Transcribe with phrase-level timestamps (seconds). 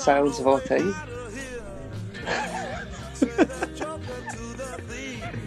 [0.00, 0.94] So Longest silence of all time.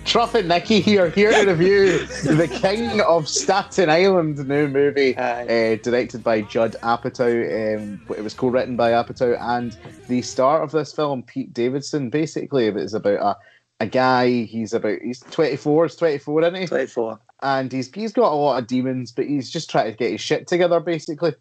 [0.06, 5.78] Truff and Nicky here, here to review The King of Staten Island new movie, uh,
[5.82, 7.78] directed by Judd Apatow.
[7.78, 9.76] Um, it was co-written by Apatow, and
[10.08, 12.12] the star of this film, Pete Davidson.
[12.12, 13.38] Basically, it's about
[13.80, 14.44] a, a guy.
[14.44, 15.86] He's about he's twenty four.
[15.86, 16.68] He's twenty four, isn't he?
[16.68, 17.20] 24.
[17.42, 20.22] and he's he's got a lot of demons, but he's just trying to get his
[20.22, 20.80] shit together.
[20.80, 21.34] Basically,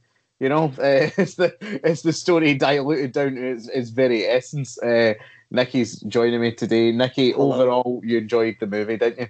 [0.42, 4.77] you know, uh, it's the it's the story diluted down to its, its very essence.
[4.83, 5.14] Uh,
[5.52, 6.91] Nicky's joining me today.
[6.91, 7.52] Nikki, Hello.
[7.55, 9.27] overall, you enjoyed the movie, didn't you?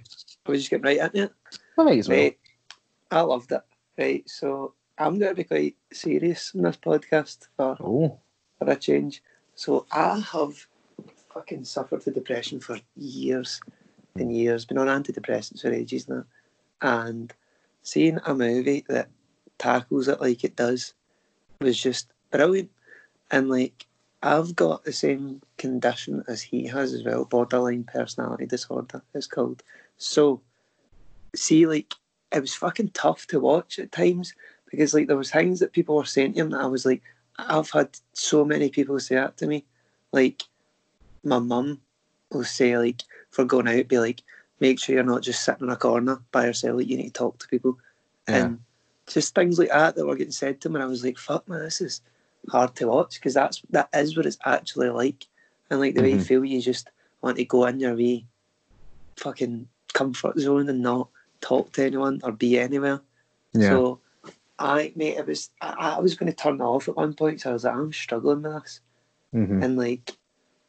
[0.47, 1.33] We're just getting right into it.
[1.77, 2.17] I might as well.
[2.17, 2.39] Right.
[3.11, 3.61] I loved it.
[3.95, 4.27] Right.
[4.27, 8.19] So I'm going to be quite serious in this podcast for, Oh,
[8.57, 9.21] for a change.
[9.53, 10.65] So I have
[11.31, 13.61] fucking suffered with depression for years
[14.15, 16.23] and years, been on antidepressants for ages now.
[16.81, 17.31] And
[17.83, 19.09] seeing a movie that
[19.59, 20.93] tackles it like it does
[21.63, 22.69] was just brilliant.
[23.31, 23.87] And like,
[24.21, 29.63] I've got the same condition as he has as well, borderline personality disorder, it's called.
[29.97, 30.41] So,
[31.35, 31.93] see, like,
[32.31, 34.33] it was fucking tough to watch at times
[34.71, 37.01] because, like, there was things that people were saying to him that I was like,
[37.37, 39.65] I've had so many people say that to me.
[40.11, 40.43] Like,
[41.23, 41.81] my mum
[42.31, 44.21] will say, like, for going out, be like,
[44.59, 47.19] make sure you're not just sitting in a corner by yourself, like, you need to
[47.19, 47.77] talk to people.
[48.29, 48.35] Yeah.
[48.35, 48.59] And
[49.07, 51.47] just things like that that were getting said to me, and I was like, fuck,
[51.47, 52.01] man, this is
[52.49, 55.25] hard to watch because that's that is what it's actually like.
[55.69, 56.25] And like the way you Mhm.
[56.25, 56.89] feel, you just
[57.21, 58.25] want to go in your wee
[59.17, 61.09] fucking comfort zone and not
[61.41, 63.01] talk to anyone or be anywhere.
[63.53, 63.69] yeah.
[63.69, 63.99] So
[64.59, 67.41] I mate, it was I, I was going to turn it off at one point.
[67.41, 68.81] So I was like, I'm struggling with this.
[69.33, 69.63] Mhm.
[69.63, 70.11] And like,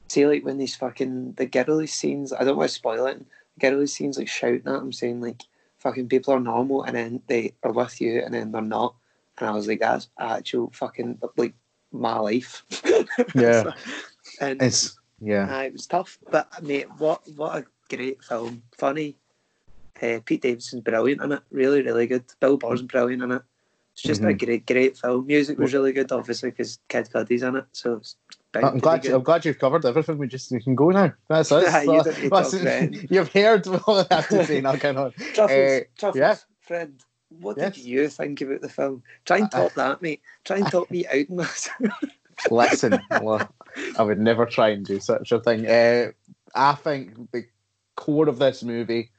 [0.09, 3.19] see, like when these fucking the girly scenes, I don't want to spoil it.
[3.59, 5.43] The girly scenes like shouting at him, saying like,
[5.85, 8.97] "Fucking people are normal," and then they are with you, and then they're not.
[9.39, 11.55] And I was like, that's actual fucking like
[11.93, 12.65] my life.
[13.35, 13.71] Yeah.
[14.41, 15.47] and It's yeah.
[15.59, 18.63] uh, it was tough, but mate, what what a great film!
[18.77, 19.17] Funny.
[20.03, 21.43] Uh, Pete Davidson's brilliant in it.
[21.51, 22.25] Really, really good.
[22.41, 23.43] Bill Burr's brilliant in it.
[23.93, 24.39] It's just a Mhm.
[24.45, 25.27] great, great film.
[25.27, 27.67] Music was really good, obviously, because Kid Cudi's in it.
[27.71, 28.17] So it's
[28.55, 29.05] bound I'm glad.
[29.07, 30.17] I'm glad you've covered everything.
[30.19, 31.13] We just we can go now.
[31.29, 31.65] That's us.
[31.85, 33.07] You don't need to That's- talk then.
[33.11, 34.61] you've heard what I have to say.
[34.63, 35.13] Now, can on.
[35.35, 36.37] Truffles, Uh, Truffles, yeah.
[36.61, 37.05] friend.
[37.41, 37.75] What Yes.
[37.75, 39.03] did you think about the film?
[39.25, 40.23] Try and top that, mate.
[40.45, 41.69] Try and top me out in this.
[42.51, 43.49] Listen, well,
[43.99, 45.67] I would never try and do such a thing.
[45.69, 46.13] Uh,
[46.55, 47.45] I think the
[47.97, 49.11] core of this movie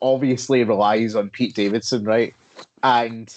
[0.00, 2.34] obviously relies on Pete Davidson, right?
[2.82, 3.34] And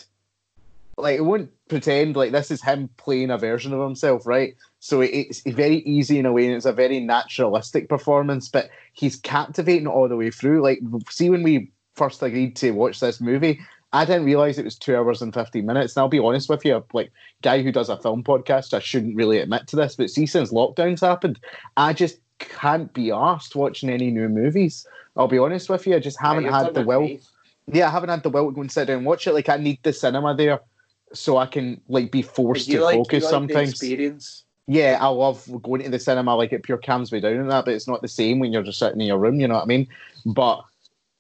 [0.97, 4.56] like, it won't pretend like this is him playing a version of himself, right?
[4.84, 8.50] So it's very easy in a way, and it's a very naturalistic performance.
[8.50, 10.64] But he's captivating all the way through.
[10.64, 13.59] Like, see when we first agreed to watch this movie.
[13.94, 15.96] I didn't realize it was two hours and 15 minutes.
[15.96, 17.12] And I'll be honest with you, like,
[17.44, 20.52] guy who does a film podcast, I shouldn't really admit to this, but see, since
[20.52, 21.40] lockdowns happened,
[21.78, 24.88] I just can't be asked watching any new movies.
[25.16, 27.02] I'll be honest with you, I just haven't You've had the will.
[27.02, 27.24] mate.
[27.72, 29.34] Yeah, I haven't had the will to go and sit down and watch it.
[29.34, 30.62] Like, I need the cinema there
[31.13, 33.80] so I can like be forced to like, focus like sometimes.
[33.80, 34.46] The experience.
[34.67, 36.35] Yeah, I love going to the cinema.
[36.35, 38.63] Like it pure calms me down and that, but it's not the same when you're
[38.63, 39.39] just sitting in your room.
[39.39, 39.88] You know what I mean?
[40.25, 40.63] But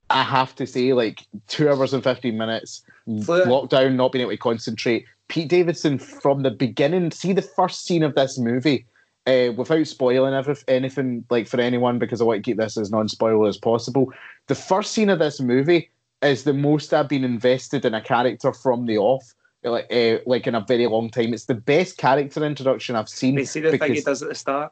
[0.09, 4.37] I have to say, like two hours and fifteen minutes, lockdown, not being able to
[4.37, 5.05] concentrate.
[5.27, 7.11] Pete Davidson from the beginning.
[7.11, 8.85] See the first scene of this movie.
[9.27, 12.89] Uh, without spoiling every, anything like for anyone because I want to keep this as
[12.89, 14.11] non-spoiler as possible.
[14.47, 15.91] The first scene of this movie
[16.23, 20.47] is the most I've been invested in a character from the off, like uh, like
[20.47, 21.33] in a very long time.
[21.33, 23.35] It's the best character introduction I've seen.
[23.35, 24.71] We see the thing he does at the start.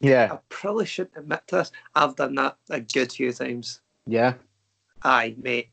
[0.00, 1.72] Yeah, I probably shouldn't admit to this.
[1.94, 3.80] I've done that a good few times.
[4.06, 4.34] yeah.
[5.02, 5.68] Aye, mate.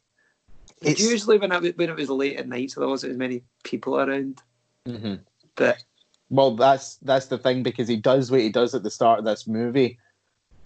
[0.82, 3.42] It's- Usually when, I, when it was late at night, so there wasn't as many
[3.64, 4.42] people around.
[4.86, 5.16] hmm
[5.56, 5.84] But
[6.30, 9.26] Well, that's that's the thing because he does what he does at the start of
[9.26, 9.98] this movie,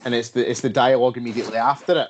[0.06, 2.10] and it's the it's the dialogue immediately after it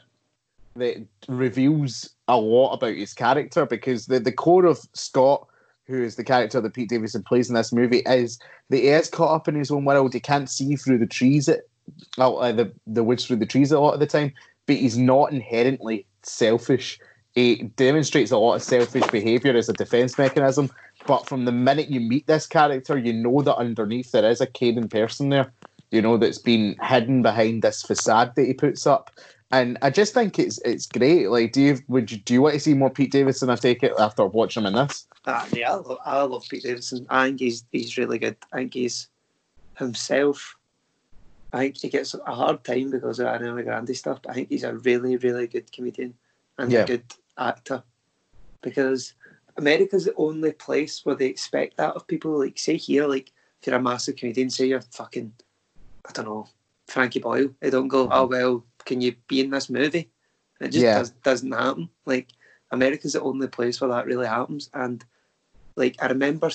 [0.75, 0.97] that
[1.27, 5.47] reveals a lot about his character because the the core of Scott,
[5.87, 8.39] who is the character that Pete Davidson plays in this movie, is
[8.69, 10.13] that he is caught up in his own world.
[10.13, 11.61] He can't see through the trees, at,
[12.17, 14.33] well, uh, the the woods through the trees a lot of the time,
[14.65, 16.99] but he's not inherently selfish.
[17.33, 20.69] He demonstrates a lot of selfish behaviour as a defence mechanism.
[21.05, 24.47] But from the minute you meet this character, you know that underneath there is a
[24.47, 25.53] caring person there,
[25.91, 29.11] you know, that's been hidden behind this facade that he puts up.
[29.51, 31.29] And I just think it's it's great.
[31.29, 33.49] Like, do you would you do you want to see more Pete Davidson?
[33.49, 35.07] I take it after watching him in this.
[35.25, 37.05] ah, yeah, I love, I love Pete Davidson.
[37.09, 38.35] I think he's he's really good.
[38.51, 39.07] I think he's
[39.77, 40.55] himself.
[41.53, 44.49] I think he gets a hard time because of Ariana Grande stuff, but I think
[44.49, 46.13] he's a really, really good comedian
[46.57, 46.81] and Yeah.
[46.83, 47.05] a good
[47.37, 47.83] actor.
[48.61, 49.13] Because
[49.55, 52.37] America's the only place where they expect that of people.
[52.37, 55.31] Like, say here, like if you're a massive comedian, say you're fucking,
[56.07, 56.49] I don't know,
[56.87, 60.09] Frankie Boyle, they don't go, oh well, can you be in this movie?
[60.59, 60.97] And it just Yeah.
[60.99, 61.89] does, doesn't happen.
[62.05, 62.29] Like
[62.71, 64.69] America's the only place where that really happens.
[64.73, 65.03] And
[65.75, 66.49] like I remember,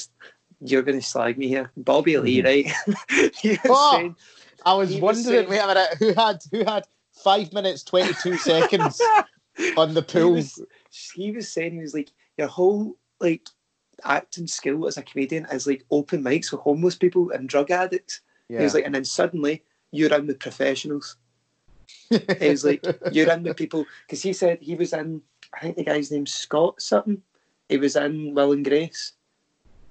[0.61, 2.93] you're going to slag me here, Bobby Lee, mm-hmm.
[3.15, 3.33] right?
[3.41, 3.93] he was Oh!
[3.93, 4.17] saying,
[4.65, 5.47] I was He was wondering.
[5.47, 5.89] saying- wait a minute.
[5.99, 9.01] Who had who had five minutes twenty two seconds
[9.77, 10.33] on the he pool?
[10.33, 10.61] was,
[11.15, 13.47] he was saying he was like your whole like
[14.05, 18.21] acting skill as a comedian is like open mics with homeless people and drug addicts.
[18.49, 19.63] He was like, and then suddenly
[19.93, 21.17] you're in with professionals.
[22.11, 25.23] He was like, you're in with people because he said he was in.
[25.55, 27.23] I think the guy's name's Scott something.
[27.69, 29.13] He was in Will and Grace.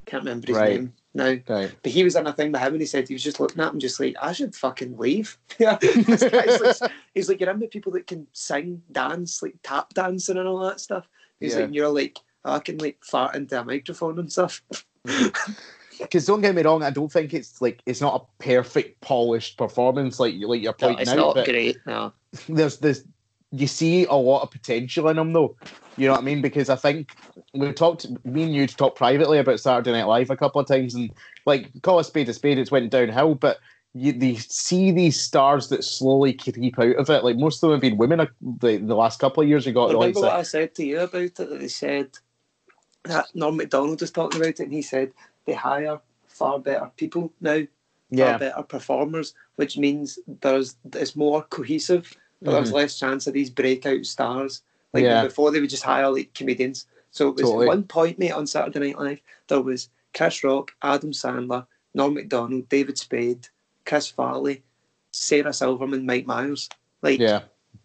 [0.06, 0.69] Can't remember his Right.
[0.81, 1.38] name now.
[1.56, 1.71] right.
[1.83, 3.62] But he was in a thing with him and he said he was just looking
[3.62, 5.38] at him just like, I should fucking leave.
[5.59, 5.77] Yeah.
[5.80, 6.21] Guy's
[6.81, 10.48] like, he's like, you're in with people that can sing, dance, like tap dancing and
[10.48, 11.07] all that stuff.
[11.39, 11.62] He's Yeah.
[11.62, 14.63] like, you're like, I can like fart into a microphone and stuff.
[15.06, 15.56] Mm.
[16.01, 19.57] Because don't get me wrong, I don't think it's like it's not a perfect polished
[19.57, 21.18] performance like you like you're No, pointing it's out.
[21.18, 21.77] It's not great.
[21.86, 22.13] No.
[22.50, 23.03] there's this
[23.51, 25.56] you see a lot of potential in him though.
[25.98, 26.42] You know what I mean?
[26.42, 27.15] Because I think
[27.53, 30.95] we talked me and you talked privately about Saturday Night Live a couple of times
[30.95, 31.12] and
[31.45, 33.59] like call a spade a spade, it's went downhill, but
[33.94, 37.24] you they see these stars that slowly creep out of it.
[37.25, 39.89] Like most of them have been women the, the last couple of years you got
[39.89, 41.36] the Remember what I said to you about it?
[41.36, 42.18] That they said
[43.03, 45.12] that Norm Macdonald was talking about it, and he said
[45.46, 47.62] they hire far better people now,
[48.16, 53.50] far better performers, which means there's it's more cohesive, but there's less chance of these
[53.50, 54.62] breakout stars.
[54.94, 55.12] Like Mm-hmm.
[55.12, 55.24] Yeah.
[55.24, 56.86] before, they would just hire like comedians.
[57.12, 57.68] So it was Totally.
[57.68, 59.22] one point, mate, on Saturday Night Live.
[59.48, 63.48] There was Chris Rock, Adam Sandler, Norm Macdonald, David Spade,
[63.86, 64.64] Chris Farley,
[65.12, 66.70] Sarah Silverman, Mike Myers.
[67.02, 67.44] Like Yeah.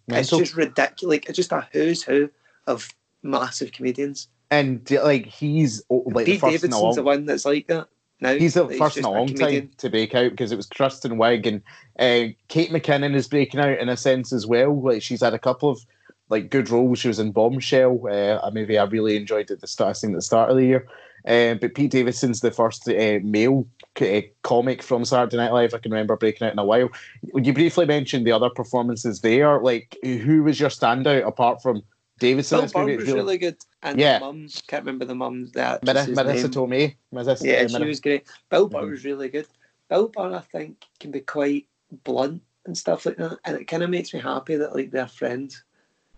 [0.08, 1.02] it's just ridiculous.
[1.10, 2.28] Like it's just a who's who
[2.66, 2.88] of
[3.22, 4.28] massive comedians.
[4.50, 7.44] And like he's oh, like the Pete first in a Davidson's long the one that's
[7.44, 7.88] like that.
[8.20, 10.66] Now He's the that first in a long time to break out because it was
[10.66, 11.62] Kristen Wiig and
[11.98, 14.80] uh, Kate McKinnon is breaking out in a sense as well.
[14.80, 15.84] Like she's had a couple of
[16.30, 16.98] like good roles.
[16.98, 20.12] She was in Bombshell, uh, a movie I really enjoyed at the start, I think
[20.14, 20.88] at the start of the year.
[21.26, 23.66] Uh, but Pete Davidson's the first uh, male
[24.00, 26.88] uh, comic from Saturday Night Live I can remember breaking out in a while.
[27.34, 29.58] You briefly mentioned the other performances there.
[29.60, 31.82] Like, who was your standout apart from
[32.18, 32.56] Davidson?
[32.56, 32.96] Bill This Burr movie?
[32.96, 34.18] was really good, and Yeah.
[34.18, 36.50] mum can't remember the mum's That Marissa name.
[36.50, 36.94] Tomei.
[37.12, 38.26] Marissa, Yeah, uh, she was great.
[38.50, 38.90] Bill Burr Mhm.
[38.90, 39.46] was really good.
[39.88, 41.66] Bill Burr, I think, can be quite
[42.04, 45.06] blunt and stuff like that, and it kind of makes me happy that like they're
[45.06, 45.62] friends.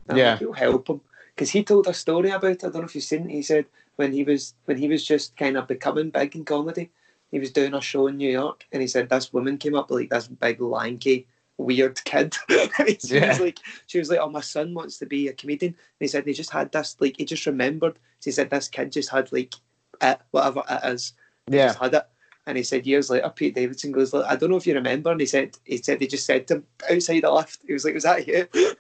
[0.09, 0.31] And, Yeah.
[0.33, 1.01] like, he'll help him
[1.35, 2.51] because he told a story about.
[2.53, 2.65] it.
[2.65, 3.29] I don't know if you've seen.
[3.29, 3.33] it.
[3.35, 3.67] He said
[3.97, 6.91] when he was when he was just kind of becoming big in comedy,
[7.31, 9.91] he was doing a show in New York, and he said this woman came up
[9.91, 11.27] like this big lanky
[11.59, 12.35] weird kid.
[12.49, 13.29] she Yeah.
[13.29, 16.07] was like, she was like, "Oh, my son wants to be a comedian." And he
[16.09, 17.99] said he just had this like he just remembered.
[18.25, 19.55] He said this kid just had like
[20.01, 21.13] it, whatever it is
[21.51, 21.67] he yeah.
[21.69, 22.07] just had it.
[22.47, 25.11] And he said years later, Pete Davidson goes, I don't know if you remember.
[25.11, 27.61] And he said, he said they just said to him outside the lift.
[27.67, 28.49] He was like, Was that you?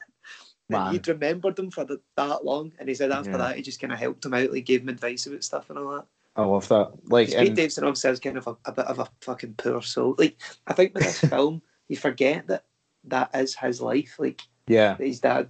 [0.70, 0.92] Man.
[0.92, 2.72] he'd remembered him for the, that long.
[2.78, 3.36] And he said after Yeah.
[3.38, 5.78] that, he just kind of helped him out, like gave him advice about stuff and
[5.78, 6.06] all that.
[6.36, 6.92] I love that.
[7.04, 9.82] Like Pete and, Davidson obviously is kind of a, a bit of a fucking poor
[9.82, 10.14] soul.
[10.18, 12.64] Like, I think with this film, you forget that
[13.10, 14.16] that is his life.
[14.18, 15.48] Like, yeah, his dad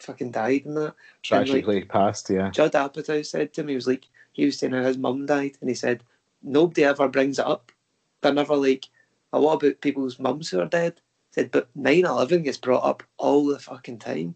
[0.00, 0.94] fucking died and that.
[1.22, 2.28] tragically passed.
[2.30, 2.50] Yeah.
[2.50, 5.56] Judd Apatow said to him, he was like, he was saying how his mum died,
[5.60, 6.02] and he said,
[6.42, 7.72] nobody ever brings it up.
[8.20, 8.88] They're never like,
[9.32, 11.00] oh, what about people's mums who are dead?
[11.34, 14.34] He said, but 9 11 gets brought up all the fucking time.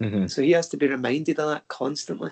[0.00, 2.30] hmm So he has to be reminded of that constantly.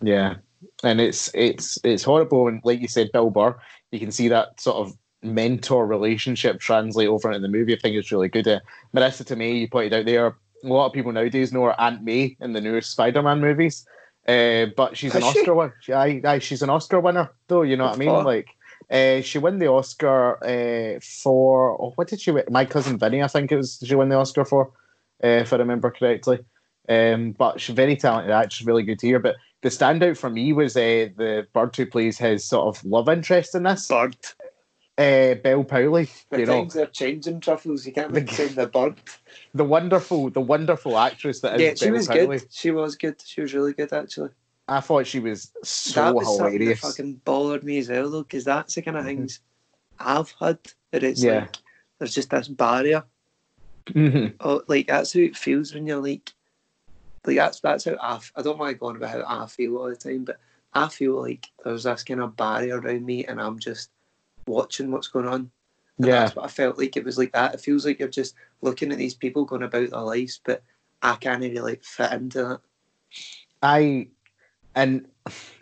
[0.00, 0.36] Yeah,
[0.82, 2.48] and it's it's it's horrible.
[2.48, 3.56] And like you said, Bill Burr,
[3.92, 7.74] you can see that sort of mentor relationship translate over into the movie.
[7.74, 8.48] I think it's really good.
[8.48, 8.60] Uh,
[8.94, 12.36] Marissa Tomei, you pointed out there, a lot of people nowadays know her Aunt May
[12.40, 13.86] in the newest Spider-Man movies.
[14.26, 15.40] Uh, but she's an she?
[15.40, 15.74] Oscar winner.
[15.88, 17.62] Aye, aye, she's an Oscar winner, though.
[17.62, 18.24] You know what I mean?
[18.24, 18.48] Like,
[18.90, 22.44] uh, she won the Oscar uh, for oh, what did she win?
[22.50, 23.82] My cousin Vinny, I think it was.
[23.84, 24.70] She won the Oscar for,
[25.24, 26.38] uh, if I remember correctly.
[26.88, 29.18] Um, but she's very talented actress, really good to hear.
[29.18, 33.08] But the standout for me was uh, the bird who plays his sort of love
[33.08, 33.86] interest in this,
[34.98, 35.42] uh, Bird.
[35.42, 36.08] Bel Powley.
[36.30, 38.96] The You know, they're changing truffles, you can't The- be saying the bird.
[39.54, 42.40] the wonderful, the wonderful actress that is Yeah, she Bel was Powley.
[42.40, 42.46] good.
[42.52, 43.22] She was good.
[43.24, 44.30] She was really good, actually.
[44.68, 48.22] I thought she was so that was something that fucking bothered me as well, though,
[48.22, 49.06] because that's the kind of Mhm.
[49.06, 49.40] things
[49.98, 50.58] I've had.
[50.92, 51.40] That it's Yeah.
[51.40, 51.56] like,
[51.98, 53.04] there's just this barrier
[53.86, 54.34] Mhm.
[54.40, 56.32] oh, like that's how it feels when you're like,
[57.26, 58.20] like that's that's how I.
[58.36, 60.38] I don't mind going about how I feel all the time, but
[60.74, 63.90] I feel like there's this kind of barrier around me, and I'm just
[64.46, 65.50] watching what's going on.
[65.98, 66.96] And Yeah, that's what I felt like.
[66.96, 67.54] It was like that.
[67.54, 70.62] It feels like you're just looking at these people going about their lives, but
[71.02, 72.60] I can't really like fit into that.
[73.62, 74.08] I
[74.74, 75.06] and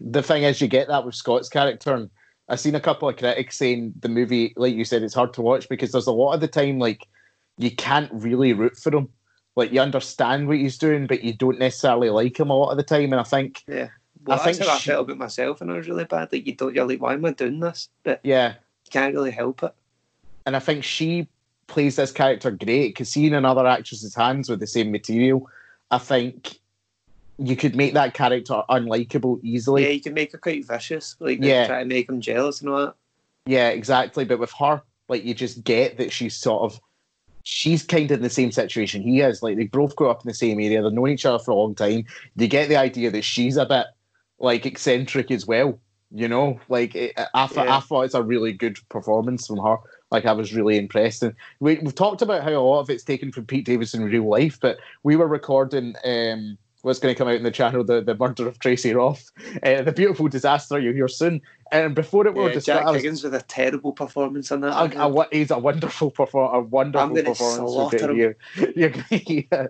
[0.01, 2.11] the thing is, you get that with Scott's character, and
[2.49, 5.43] I've seen a couple of critics saying the movie, like you said, it's hard to
[5.43, 7.07] watch because there's a lot of the time like
[7.59, 9.09] you can't really root for him.
[9.57, 12.77] Like you understand what he's doing, but you don't necessarily like him a lot of
[12.77, 13.13] the time.
[13.13, 13.89] And I think, Yeah.
[14.25, 16.33] Well, I that's think how I felt about myself and I was really bad.
[16.33, 17.89] Like you don't, you're like, why am I doing this?
[18.03, 18.55] But yeah,
[18.91, 19.73] can't really help it.
[20.47, 21.29] and I think she
[21.67, 25.49] plays this character great because seeing another actress's hands with the same material,
[25.91, 26.59] I think
[27.39, 29.85] you could make that character unlikable easily.
[29.85, 31.17] yeah, you can make her quite vicious.
[31.21, 31.63] Like Yeah.
[31.63, 31.67] yeah.
[31.69, 32.95] try to make him jealous and all that.
[33.47, 34.25] Yeah, exactly.
[34.25, 36.81] But with her, like you just get that she's sort of
[37.43, 39.43] she's kind of in the same situation he is.
[39.43, 41.55] Like they both grew up in the same area, they've known each other for a
[41.55, 42.05] long time.
[42.37, 43.87] You get the idea that she's a bit
[44.39, 45.79] like eccentric as well.
[46.13, 47.77] You know, like it, I, thought Yeah.
[47.77, 49.77] I thought it's a really good performance from her.
[50.11, 53.05] Like I was really impressed, and we, we've talked about how a lot of it's
[53.05, 54.59] taken from Pete Davidson in real life.
[54.61, 58.17] But we were recording um, what's going to come out in the channel, the the
[58.17, 59.31] murder of Tracy Roth,
[59.63, 61.41] uh, the beautiful disaster you'll hear soon.
[61.71, 64.63] And before it, we were Yeah, discussing, Jack was Higgins with a terrible performance on
[64.63, 64.73] that.
[64.97, 67.73] a, he's a wonderful perform, a wonderful I'm performance.
[67.73, 68.35] slaughter from you.
[68.75, 69.67] You- yeah.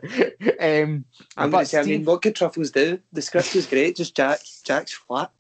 [0.83, 1.05] um,
[1.37, 2.99] I'm going to say, I mean, what could Truffles do?
[3.13, 4.41] The script was great, just Jack.
[4.65, 5.31] Jack's flat.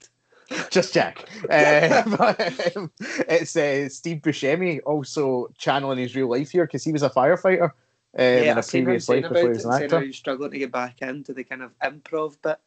[0.70, 1.28] Just Jack.
[1.50, 2.90] Uh, but, um,
[3.28, 7.70] it's uh, Steve Buscemi also channeling his real life here because he was a firefighter
[7.70, 7.70] um,
[8.18, 10.00] yeah, in a I seen him previous life before he it was an actor.
[10.00, 12.58] he was struggling to get back into the kind of improv bit.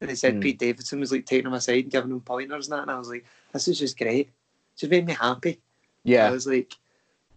[0.00, 0.40] And he said Hmm.
[0.40, 2.82] Pete Davidson was like taking him aside and giving him pointers and that.
[2.82, 4.26] And I was like, this is just great.
[4.28, 5.60] It Just made me happy.
[6.04, 6.74] Yeah, I was like,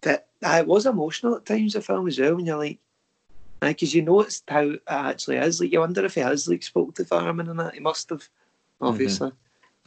[0.02, 2.78] that I was emotional at times, the film as well, when you're like,
[3.60, 5.60] because you noticed how it actually is.
[5.60, 7.74] Like, you wonder if he has like spoke to firemen and that.
[7.74, 8.28] He must have,
[8.80, 9.28] Mm-hmm.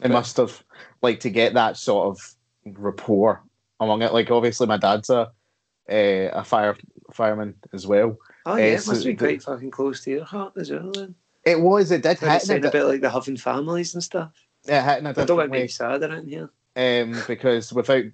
[0.02, 0.62] It must have
[1.02, 2.34] like to get that sort of
[2.78, 3.42] rapport
[3.80, 4.12] among it.
[4.12, 5.30] Like obviously, my dad's a
[5.90, 6.76] uh, a fire
[7.12, 8.16] fireman as well.
[8.46, 10.90] Oh yeah, Uh, it must be the- quite fucking close to your heart as well.
[10.92, 11.90] Then It was.
[11.90, 12.84] It did you hit in a bit.
[12.84, 14.32] like the having families and stuff.
[14.66, 16.50] Yeah, it hit in a I don't want to make sad around here.
[16.76, 18.04] um, because without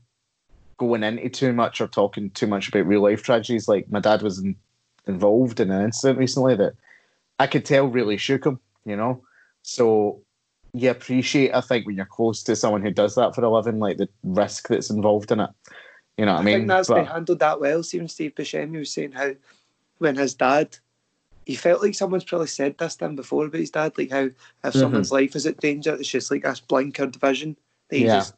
[0.78, 4.22] going into too much or talking too much about real life tragedies, like my dad
[4.22, 4.56] was in,
[5.06, 6.72] involved in an incident recently that
[7.38, 9.22] I could tell really shook him, you know.
[9.62, 10.22] So
[10.72, 13.78] you appreciate, I think, when you're close to someone who does that for a living,
[13.78, 15.50] like the risk that's involved in it.
[16.16, 16.54] You know what I, I mean?
[16.58, 17.82] think that's But- been handled that well.
[17.92, 19.32] Even Steve Buscemi was saying how
[19.98, 20.76] when his dad,
[21.46, 24.24] he felt like someone's probably said this to him before about his dad, like how
[24.24, 24.72] if Mhm.
[24.80, 27.56] someone's life is at danger, it's just like this blinkered vision.
[27.88, 28.18] That he Yeah.
[28.18, 28.34] just,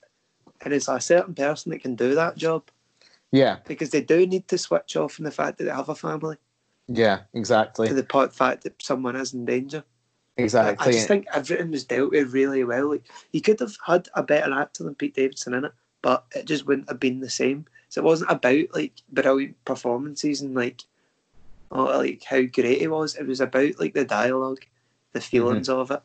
[0.62, 2.70] and it's a certain person that can do that job
[3.32, 5.94] yeah, because they do need to switch off from the fact that they have a
[5.94, 6.36] family
[6.88, 9.84] yeah, exactly, to the fact that someone is in danger.
[10.38, 10.86] I, exactly.
[10.88, 12.90] I just think everything was dealt with really well.
[12.90, 16.46] Like you could have had a better actor than Pete Davidson in it, but it
[16.46, 17.66] just wouldn't have been the same.
[17.88, 20.82] So it wasn't about like brilliant performances and like
[21.70, 23.14] oh like how great he was.
[23.16, 24.60] It was about like the dialogue,
[25.12, 25.28] the mm-hmm.
[25.28, 26.02] feelings of it,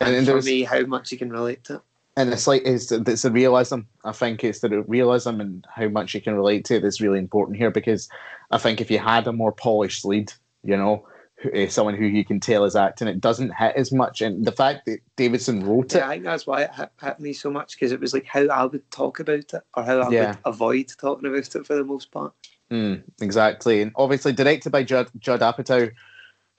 [0.00, 1.76] And and, for there's- me how much you can relate to.
[1.76, 1.82] it.
[2.16, 3.80] and it's like it's it's the realism.
[4.04, 7.18] I think it's the realism and how much you can relate to it that's really
[7.18, 8.08] important here because
[8.50, 10.32] I think if you had a more polished lead,
[10.64, 11.06] you know,
[11.44, 14.20] uh, someone who you can tell is acting, it doesn't hit as much.
[14.20, 17.20] And the fact that Davidson wrote it, Yeah, I think that's why it hit, hit
[17.20, 20.00] me so much because it was like how I would talk about it or how
[20.00, 20.28] I Yeah.
[20.30, 22.32] would avoid talking about it for the most part.
[22.70, 25.90] Mm, exactly, and obviously directed by Judd Judd Apatow,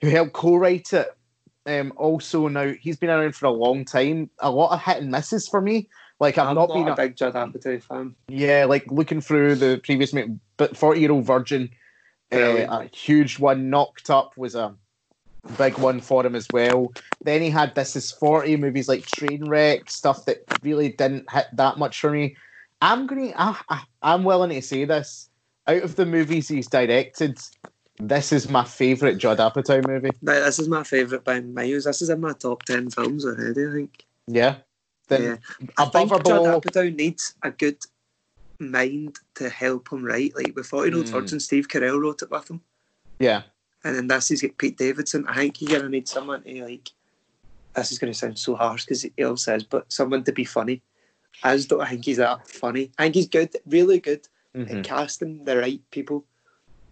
[0.00, 1.08] who helped co-write it.
[1.66, 4.30] Um, also now he's been around for a long time.
[4.40, 5.88] A lot of hit and misses for me.
[6.18, 8.16] Like I've I'm not, not, been a a- big Judd Apatow fan.
[8.28, 10.12] Yeah, like looking through the previous,
[10.56, 11.70] but Forty Year Old Virgin,
[12.32, 13.70] uh, a huge one.
[13.70, 14.74] Knocked Up was a
[15.58, 16.92] big one for him as well.
[17.22, 21.78] Then he had This Is Forty movies like Trainwreck, stuff that really didn't hit that
[21.78, 22.36] much for me.
[22.82, 25.28] I'm I, I, I'm willing to say this.
[25.66, 27.38] Out of the movies he's directed,
[27.98, 30.10] this is my favourite Judd Apatow movie.
[30.22, 31.84] This is my favourite by miles.
[31.84, 33.66] This is in my top ten films already.
[33.66, 34.04] I think.
[34.26, 34.56] Yeah.
[35.08, 35.36] Then yeah,
[35.76, 37.76] I above think Judd below, Apatow needs a good
[38.60, 40.34] mind to help him write.
[40.36, 41.12] Like with Forty Year Old Mm.
[41.12, 42.60] Virgin, Steve Carell wrote it with him,
[43.18, 43.42] yeah,
[43.84, 45.26] and then this is Pete Davidson.
[45.28, 46.90] I think you're gonna need someone to like.
[47.74, 50.82] This is gonna sound so harsh because he all says, but someone to be funny.
[51.42, 52.90] I just don't think he's that funny.
[52.98, 54.78] I think he's good, really good mhm.
[54.78, 56.24] at casting the right people.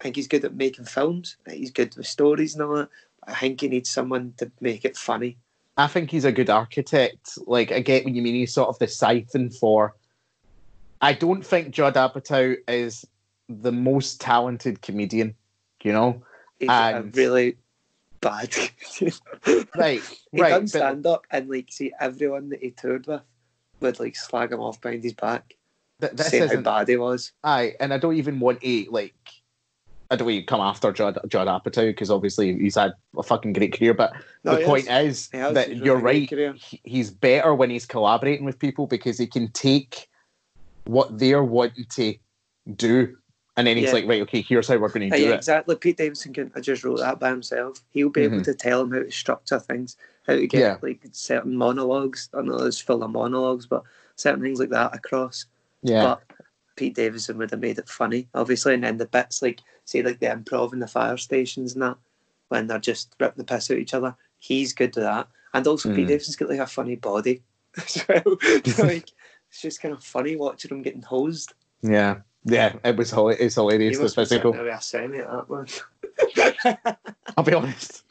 [0.01, 1.37] I think he's good at making films.
[1.51, 2.89] He's good with stories and all that.
[3.27, 5.37] I think he needs someone to make it funny.
[5.77, 7.39] I think he's a good architect.
[7.47, 8.35] Like, I get what you mean.
[8.35, 9.95] He's sort of the siphon for.
[11.01, 13.05] I don't think Judd Apatow is
[13.49, 15.35] the most talented comedian.
[15.83, 16.23] You know,
[16.59, 17.57] He's And- a really
[18.21, 18.55] bad.
[19.77, 20.03] right?
[20.33, 20.51] he right.
[20.51, 23.23] done stand up and like see everyone that he toured with
[23.81, 25.55] would like slag him off behind his back,
[26.01, 27.31] th- this saying how bad he was.
[27.45, 29.15] Aye, and I don't even want to like.
[30.11, 33.53] I don't want to come after Judd, Judd Apatow because obviously he's had a fucking
[33.53, 33.93] great career.
[33.95, 35.29] But No, the point has.
[35.33, 36.29] is that you're right.
[36.29, 36.55] career.
[36.55, 40.08] he- he's better when he's collaborating with people because he can take
[40.85, 42.15] what they're wanting to
[42.77, 43.17] do,
[43.57, 43.93] and then he's Yeah.
[43.93, 45.37] like, right, okay, here's how we're going to Uh, do yeah, it.
[45.37, 45.77] exactly.
[45.77, 47.83] Pete Davidson can I just wrote that by himself.
[47.91, 48.45] He'll be able Mhm.
[48.45, 50.79] to tell him how to structure things, how to get Yeah.
[50.83, 52.29] like certain monologues.
[52.35, 53.83] I know it's full of monologues, but
[54.17, 55.47] certain things like that across.
[55.83, 56.23] Yeah, But
[56.77, 60.21] Pete Davidson would have made it funny, obviously, and then the bits like say like
[60.21, 61.97] the improv in the fire stations and that
[62.49, 64.15] when they're just ripping the piss out of each other.
[64.39, 66.09] He's good to that, and also Pete Mm.
[66.09, 67.43] Davidson's got like a funny body
[67.77, 68.37] as well.
[68.79, 69.11] like
[69.59, 71.53] it's just kind of funny watching him getting hosed.
[71.83, 72.75] yeah, yeah.
[72.85, 73.97] It was it's hilarious.
[73.97, 74.53] He The must be physical.
[74.53, 75.67] there with a semi at that one.
[77.37, 78.05] I'll be honest.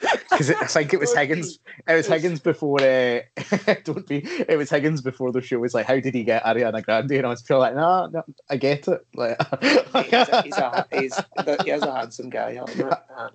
[0.00, 1.60] Because I think it was Higgins.
[1.86, 2.82] It was Higgins before.
[2.82, 3.20] Uh,
[3.84, 4.24] don't be.
[4.48, 7.26] It was Higgins before the show was like, "How did he get Ariana Grande?" And
[7.26, 9.06] I was like, "No, no, I get it.
[9.14, 11.20] Like, he's, a, he's, a, he's
[11.64, 12.60] he is a handsome guy.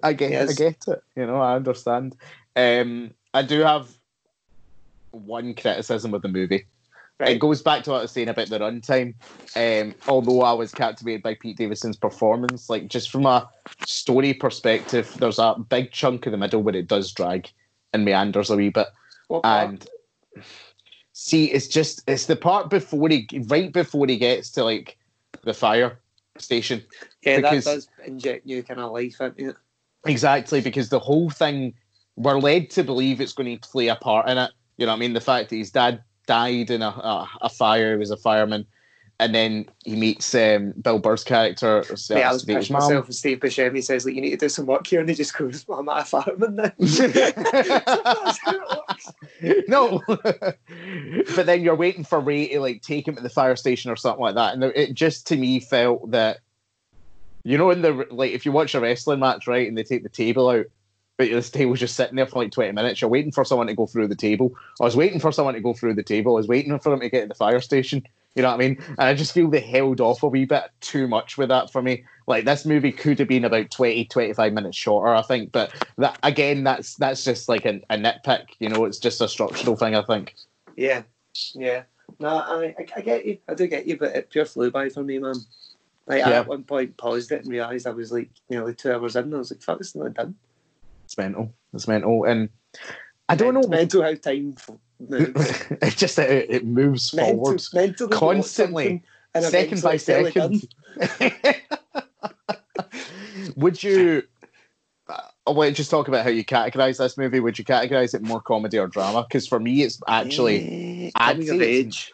[0.04, 1.02] I get, I get it.
[1.16, 2.18] You know, I understand.
[2.58, 3.88] Um, I do have
[5.12, 6.66] one criticism of the movie.
[7.20, 9.16] It goes back to what I was saying about the runtime.
[9.56, 13.50] Um, although I was captivated by Pete Davidson's performance, like just from a
[13.86, 17.50] story perspective, there's a big chunk in the middle where it does drag
[17.94, 18.88] and meanders a wee bit.
[19.30, 19.70] What part?
[19.70, 19.90] And
[21.14, 24.98] see, it's just it's the part before he right before he gets to like
[25.44, 26.00] the fire
[26.38, 26.84] station.
[27.24, 29.56] yeah, that does inject new kind of life into it.
[30.06, 31.74] Exactly, because the whole thing
[32.16, 34.52] we're led to believe it's going to play a part in it.
[34.78, 35.14] You know what I mean?
[35.14, 38.68] The fact that his dad died in a, a, a fire, he was a fireman,
[39.20, 41.84] and then he meets um, Bill Burr's character.
[42.10, 42.84] Yeah, I was to be his pissing mum.
[42.84, 45.10] myself and Steve Buscemi He says like you need to do some work here and
[45.10, 46.72] he just goes, well, I'm at a fireman now.
[46.78, 49.12] That's how it works.
[49.68, 50.04] no,
[51.36, 53.96] but then you're waiting for Ray to like take him to the fire station or
[53.96, 56.40] something like that, and it just to me felt that,
[57.44, 60.04] you know, in the like if you watch a wrestling match, right, and they take
[60.04, 60.66] the table out,
[61.18, 63.74] but this was just sitting there for like twenty minutes, you're waiting for someone to
[63.74, 64.56] go through the table.
[64.80, 66.34] I was waiting for someone to go through the table.
[66.34, 68.06] I was waiting for them to get to the fire station.
[68.36, 68.78] You know what I mean?
[68.88, 71.82] And I just feel they held off a wee bit too much with that for
[71.82, 72.06] me.
[72.28, 75.52] Like this movie could have been about 20, 25 minutes shorter, I think.
[75.52, 78.46] But that again, that's that's just like a, a nitpick.
[78.60, 79.96] You know, it's just a structural thing.
[79.96, 80.36] I think.
[80.76, 81.02] Yeah,
[81.56, 81.84] yeah.
[82.20, 83.40] No, I, I, I get you.
[83.48, 85.36] I do get you, but it pure flew by for me, man.
[86.06, 89.16] Like I at one point paused it and realised I was like nearly two hours
[89.16, 90.36] in and I was like, fuck, it's not done.
[91.08, 91.54] It's mental.
[91.74, 92.50] It's mental, and
[93.30, 93.72] I don't It's know.
[93.72, 94.56] mental how time
[95.10, 100.68] it's just it, it moves mental, forward mental constantly, and second by eventually it's nearly
[101.00, 101.64] second.
[103.56, 104.24] Would you?
[105.08, 107.40] uh, I want to just talk about how you categorize this movie.
[107.40, 109.24] Would you categorize it more comedy or drama?
[109.24, 112.12] Because for me, it's actually I'd coming of age.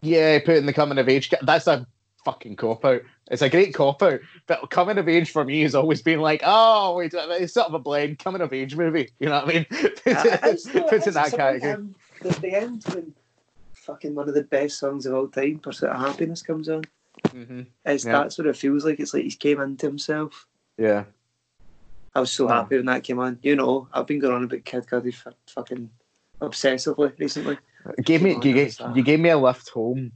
[0.00, 1.30] yeah, putting the coming of age.
[1.42, 1.86] That's a
[2.26, 3.02] fucking cop out.
[3.30, 6.42] It's a great cop out, but coming of age for me has always been like,
[6.44, 9.10] oh, wait, it's sort of a blend coming of age movie.
[9.20, 9.66] You know what I mean?
[10.06, 11.72] I- I just in it's that category.
[11.72, 13.14] um, The, the end when
[13.74, 16.82] fucking one of the best songs of all time, Pursuit of Happiness, comes on.
[17.30, 18.12] hmm It's Yeah.
[18.12, 18.98] that's what it feels like.
[18.98, 20.46] It's like he's came into himself.
[20.76, 21.04] Yeah.
[22.12, 23.38] I was so happy when that came on.
[23.42, 25.90] You know, I've been going on about Kid Cudi for fucking
[26.40, 27.58] obsessively recently.
[28.02, 30.10] gave me you gave, you gave me a lift home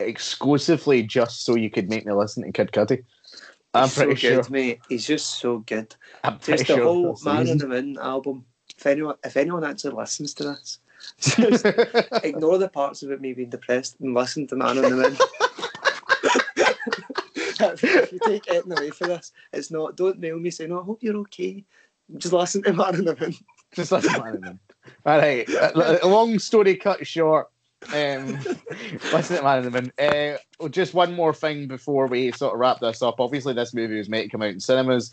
[0.00, 3.04] exclusively just so you could make me listen to Kid Cudi.
[3.74, 4.42] I'm He's pretty so sure.
[4.42, 4.80] good, mate.
[4.88, 5.94] He's just so good.
[6.24, 8.44] I'm pretty Just the sure whole Man on the Moon album.
[8.76, 10.78] If anyone, if anyone actually listens to this,
[11.20, 11.66] just
[12.24, 15.16] ignore the parts about me being depressed and listen to Man on the Moon.
[17.74, 19.96] if, you take anything away from this, it's not.
[19.96, 21.64] Don't mail me saying, "Oh, "I hope you're okay."
[22.16, 23.34] Just listen to Man on the Moon.
[23.74, 24.60] Just listen to Man on the Moon.
[25.04, 25.48] All right.
[25.54, 27.48] uh, Long story cut short.
[27.94, 28.38] Um,
[29.12, 29.92] listen to Man on the Moon.
[29.98, 33.20] Uh, just one more thing before we sort of wrap this up.
[33.20, 35.12] Obviously, this movie was meant to come out in cinemas.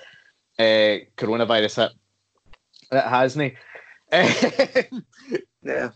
[0.57, 1.91] Uh, coronavirus hit.
[2.91, 3.53] It hasn't.
[4.11, 5.05] Um,
[5.65, 5.89] Yeah.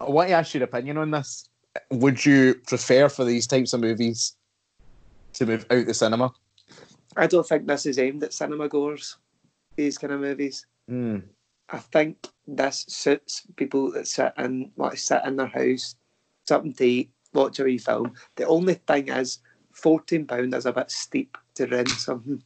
[0.00, 1.48] I want to ask your opinion on this.
[1.90, 4.36] Would you prefer for these types of movies
[5.34, 6.32] to move out the cinema?
[7.16, 9.16] I don't think this is aimed at cinema goers.
[9.76, 10.66] These kind of movies.
[10.90, 11.22] Mm.
[11.70, 15.96] I think this suits people that sit in to sit in their house,
[16.46, 18.14] something to eat, watch a wee film.
[18.36, 19.38] The only thing is,
[19.72, 22.42] fourteen pound is a bit steep to rent something.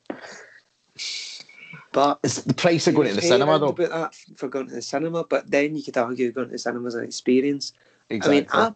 [1.93, 3.69] But It's the price of going to the cinema, though.
[3.69, 5.25] about that for going to the cinema.
[5.25, 7.73] But then you could argue going to the cinema is an experience.
[8.11, 8.49] Exactly.
[8.53, 8.75] I mean,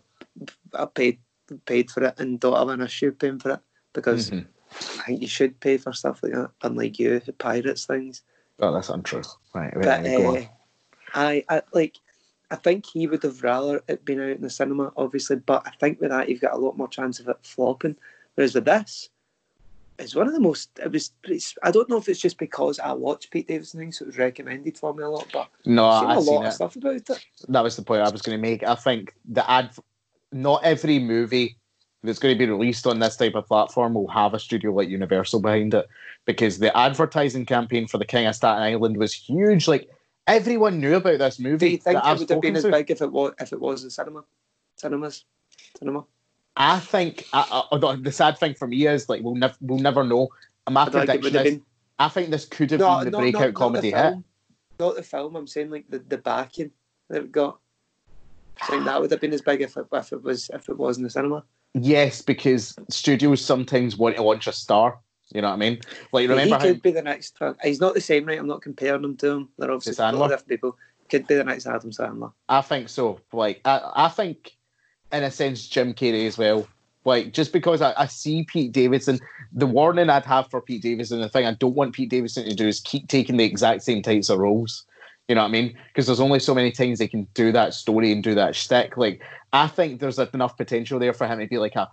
[0.75, 1.19] I I paid
[1.65, 3.61] paid for it and don't have an issue paying for it
[3.95, 4.47] because Mhm.
[4.99, 8.23] I think you should pay for stuff like that, unlike you who pirates things.
[8.59, 9.23] Oh, that's untrue.
[9.55, 10.37] Right, right, But right, go on.
[10.39, 10.47] uh,
[11.15, 11.97] I, I like.
[12.51, 15.37] I think he would have rather it been out in the cinema, obviously.
[15.37, 17.97] But I think with that, you've got a lot more chance of it flopping.
[18.35, 19.11] Whereas with this,
[19.99, 20.71] it's one of the most.
[20.83, 21.11] It was.
[21.63, 24.19] I don't know if it's just because I watched Pete Davidson things, so it was
[24.19, 25.27] recommended for me a lot.
[25.33, 26.47] But No, I've seen I've a lot it.
[26.49, 27.27] of stuff about it.
[27.49, 28.63] That was the point I was going to make.
[28.63, 29.71] I think the ad,
[30.33, 31.57] not every movie
[32.03, 34.89] that's going to be released on this type of platform will have a studio like
[34.89, 35.89] Universal behind it
[36.25, 39.67] because the advertising campaign for the King of Staten Island was huge.
[39.67, 39.89] Like
[40.27, 41.59] everyone knew about this movie.
[41.59, 43.85] Do you think it would have been as big if it was if it was
[43.85, 44.25] in cinema?
[44.77, 45.25] Cinemas?
[45.79, 46.05] Cinema?
[46.57, 50.05] I think I, I, the- sad thing for me is like we'll never we'll never
[50.05, 50.29] know.
[50.71, 51.61] My I don't think it prediction have is
[51.99, 54.11] I think this could have no, been the breakout not, comedy not the hit.
[54.11, 54.25] film.
[54.79, 56.71] Not the film, I'm saying like the, the backing
[57.09, 57.59] that it got.
[58.61, 60.77] I think that would have been as big if it, if it was if it
[60.77, 61.45] was in the cinema.
[61.79, 64.99] Yes, because studios sometimes want to launch a star.
[65.35, 65.81] You know what I mean?
[66.13, 67.39] Like remember he how could be the next.
[67.63, 68.39] He's not the same, right?
[68.39, 69.49] I'm not comparing him to him.
[69.59, 70.79] They're obviously totally different people.
[71.11, 72.33] Could be the next Adam Sandler.
[72.49, 73.21] I think so.
[73.33, 74.57] Like I, I think
[75.13, 76.67] in a sense Jim Carrey as well.
[77.05, 79.21] Like just because I, I see Pete Davidson,
[79.53, 82.55] the warning I'd have for Pete Davidson, the thing I don't want Pete Davidson to
[82.55, 84.85] do is keep taking the exact same types of roles.
[85.29, 85.77] You know what I mean?
[85.89, 88.97] Because there's only so many times they can do that story and do that shtick.
[88.97, 91.91] Like I think there's enough potential there for him to be like a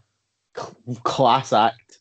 [0.55, 1.99] cl- class act.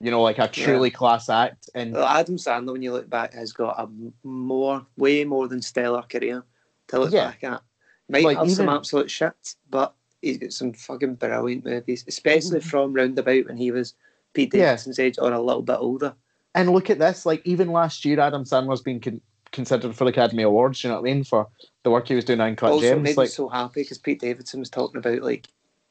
[0.00, 1.70] You know, like a truly class act.
[1.74, 3.88] And Well, Adam Sandler, when you look back, has got a
[4.26, 6.44] more, way more than stellar career
[6.88, 7.28] to look Yeah.
[7.30, 7.62] back at.
[8.10, 9.32] Might Like, have some absolute shit,
[9.70, 13.94] but he's got some fucking brilliant movies, especially from roundabout when he was
[14.34, 14.90] Pete Mm-hmm.
[14.90, 15.04] Yeah.
[15.06, 16.14] Age or a little bit older.
[16.54, 17.24] and look at this.
[17.24, 19.22] Like even last year, Adam Sandler's been con-
[19.54, 20.84] considered for the Academy Awards.
[20.84, 21.24] You know what I mean?
[21.24, 21.48] For
[21.82, 23.02] the work he was doing on Cut also, Gems.
[23.02, 25.46] made Like me so happy because Pete Davidson was talking about like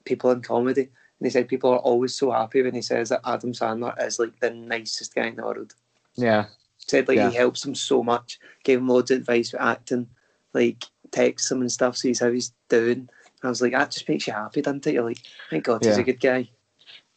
[0.05, 0.89] people in comedy, and
[1.25, 4.39] he said people are always so happy when he says that Adam Sandler is like
[4.39, 5.73] the nicest guy in the world.
[6.15, 6.45] yeah.
[6.77, 7.29] said like Yeah.
[7.29, 10.07] he helps him so much, gave him loads of advice for acting,
[10.53, 12.91] like texts him and stuff, sees how he's doing.
[12.99, 13.09] And
[13.43, 14.93] I was like, that just makes you happy, doesn't it?
[14.93, 16.01] You're like, thank God he's Yeah.
[16.01, 16.49] a good guy.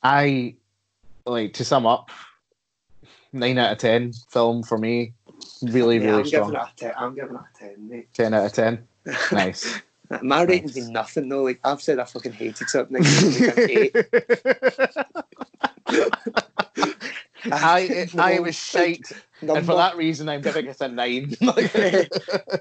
[0.03, 0.55] I
[1.27, 2.11] like to sum up.
[3.33, 5.13] Nine out of ten film for me.
[5.63, 6.51] Really, Yeah, really I'm strong.
[6.51, 6.93] giving it a ten.
[6.97, 8.09] I'm giving it a ten, mate.
[8.15, 8.87] Ten out of ten.
[9.33, 9.81] Nice.
[10.23, 11.43] My rating's been nothing though.
[11.43, 13.03] Like I've said, I fucking hated something.
[13.03, 13.97] Like, eight.
[17.53, 19.11] I I was shite,
[19.43, 19.59] Number.
[19.59, 21.35] and for that reason, I'm giving it a nine.
[21.43, 22.09] I,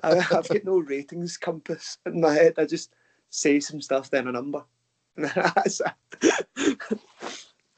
[0.03, 2.53] I've got no ratings compass in my head.
[2.57, 2.93] I just
[3.29, 4.63] say some stuff, then a number.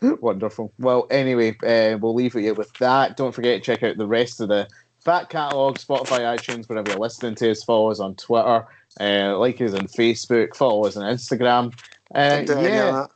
[0.01, 0.71] Wonderful.
[0.79, 3.17] Well, anyway, uh, we'll leave it with that.
[3.17, 4.67] Don't forget to check out the rest of the
[5.07, 7.63] back catalogue, Spotify, iTunes, wherever you're listening to us.
[7.63, 8.67] Follow us on Twitter,
[8.99, 11.73] uh, like us on Facebook, follow us on Instagram.
[12.13, 13.07] Uh, Don't do any of yeah,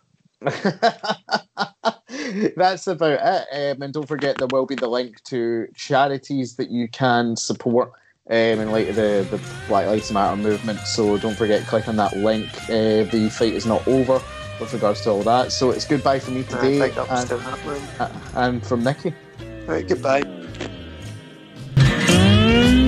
[0.41, 1.99] that.
[2.55, 3.75] that's about it.
[3.75, 7.91] Um, and don't forget, there will be the link to charities that you can support
[8.29, 10.79] um, in light of the, the Black Lives Matter movement.
[10.79, 12.49] So don't forget, click on that link.
[12.63, 14.21] Uh, the fight is not over
[14.59, 15.51] with regards to all that.
[15.51, 19.13] So it's goodbye for me today and, uh, and from Nikki.
[19.67, 20.40] Right, goodbye.
[22.51, 22.80] Mm-hmm.